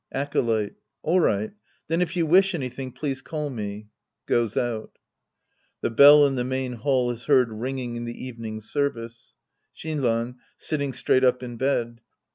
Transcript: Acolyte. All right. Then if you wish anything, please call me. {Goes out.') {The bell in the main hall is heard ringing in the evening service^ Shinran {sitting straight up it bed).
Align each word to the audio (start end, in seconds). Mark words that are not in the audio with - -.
Acolyte. 0.11 0.73
All 1.03 1.19
right. 1.19 1.51
Then 1.87 2.01
if 2.01 2.15
you 2.17 2.25
wish 2.25 2.55
anything, 2.55 2.91
please 2.91 3.21
call 3.21 3.51
me. 3.51 3.89
{Goes 4.25 4.57
out.') 4.57 4.97
{The 5.81 5.91
bell 5.91 6.25
in 6.25 6.33
the 6.33 6.43
main 6.43 6.73
hall 6.73 7.11
is 7.11 7.25
heard 7.25 7.51
ringing 7.51 7.95
in 7.97 8.05
the 8.05 8.25
evening 8.25 8.61
service^ 8.61 9.33
Shinran 9.77 10.37
{sitting 10.57 10.93
straight 10.93 11.23
up 11.23 11.43
it 11.43 11.55
bed). 11.59 12.01